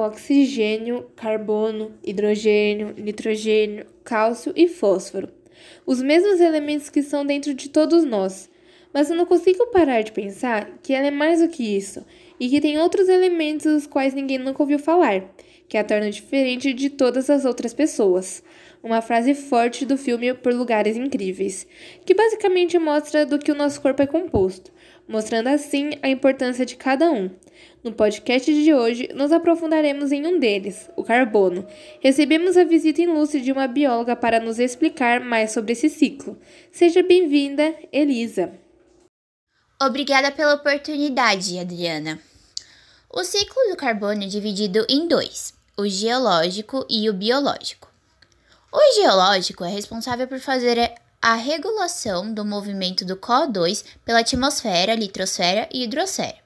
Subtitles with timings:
[0.00, 5.28] oxigênio, carbono, hidrogênio, nitrogênio, cálcio e fósforo.
[5.86, 8.50] Os mesmos elementos que estão dentro de todos nós.
[8.92, 12.04] Mas eu não consigo parar de pensar que ela é mais do que isso
[12.40, 15.24] e que tem outros elementos dos quais ninguém nunca ouviu falar,
[15.68, 18.42] que a tornam diferente de todas as outras pessoas.
[18.82, 21.66] Uma frase forte do filme Por Lugares Incríveis,
[22.06, 24.70] que basicamente mostra do que o nosso corpo é composto,
[25.08, 27.28] mostrando assim a importância de cada um.
[27.82, 31.66] No podcast de hoje, nos aprofundaremos em um deles, o carbono.
[32.00, 36.38] Recebemos a visita ilustre de uma bióloga para nos explicar mais sobre esse ciclo.
[36.70, 38.52] Seja bem-vinda, Elisa.
[39.82, 42.20] Obrigada pela oportunidade, Adriana.
[43.10, 47.87] O ciclo do carbono é dividido em dois: o geológico e o biológico.
[48.70, 55.66] O geológico é responsável por fazer a regulação do movimento do CO2 pela atmosfera, litrosfera
[55.72, 56.36] e hidrosfera.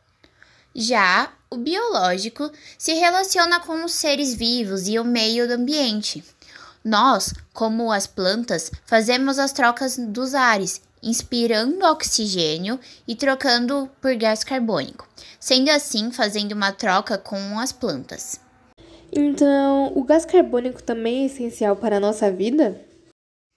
[0.73, 6.25] Já o biológico se relaciona com os seres vivos e o meio ambiente.
[6.85, 14.45] Nós, como as plantas, fazemos as trocas dos ares inspirando oxigênio e trocando por gás
[14.45, 15.09] carbônico,
[15.41, 18.41] sendo assim fazendo uma troca com as plantas.
[19.13, 22.81] Então, o gás carbônico também é essencial para a nossa vida?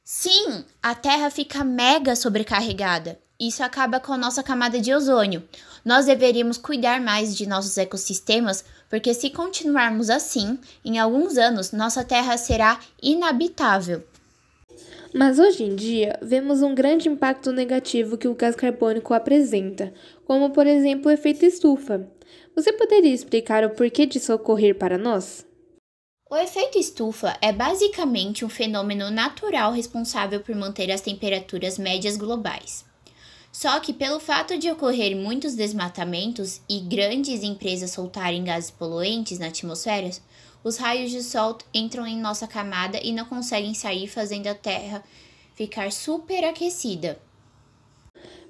[0.03, 3.17] Sim, a Terra fica mega sobrecarregada.
[3.39, 5.43] Isso acaba com a nossa camada de ozônio.
[5.83, 12.03] Nós deveríamos cuidar mais de nossos ecossistemas, porque se continuarmos assim, em alguns anos nossa
[12.03, 14.03] Terra será inabitável.
[15.13, 19.93] Mas hoje em dia, vemos um grande impacto negativo que o gás carbônico apresenta,
[20.25, 22.05] como por exemplo o efeito estufa.
[22.55, 25.45] Você poderia explicar o porquê disso ocorrer para nós?
[26.29, 32.83] O efeito estufa é basicamente um fenômeno natural responsável por manter as temperaturas médias globais.
[33.51, 39.47] Só que, pelo fato de ocorrer muitos desmatamentos e grandes empresas soltarem gases poluentes na
[39.47, 40.09] atmosfera,
[40.63, 45.03] os raios de sol entram em nossa camada e não conseguem sair, fazendo a Terra
[45.53, 47.17] ficar superaquecida.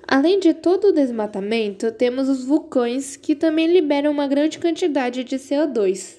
[0.08, 5.38] Além de todo o desmatamento, temos os vulcões que também liberam uma grande quantidade de
[5.38, 6.18] CO2.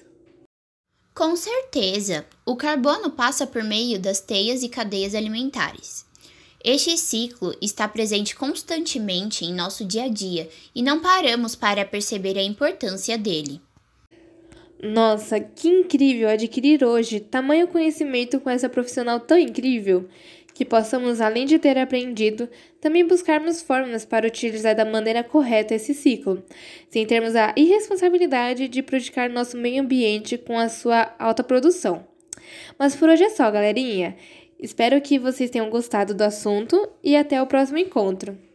[1.15, 6.05] Com certeza, o carbono passa por meio das teias e cadeias alimentares.
[6.63, 12.37] Este ciclo está presente constantemente em nosso dia a dia e não paramos para perceber
[12.37, 13.61] a importância dele.
[14.83, 20.07] Nossa, que incrível adquirir hoje tamanho conhecimento com essa profissional tão incrível!
[20.57, 22.49] Que possamos, além de ter aprendido,
[22.81, 26.43] também buscarmos formas para utilizar da maneira correta esse ciclo,
[26.89, 32.07] sem termos a irresponsabilidade de prejudicar nosso meio ambiente com a sua alta produção.
[32.79, 34.17] Mas por hoje é só, galerinha.
[34.59, 38.46] Espero que vocês tenham gostado do assunto e até o próximo encontro.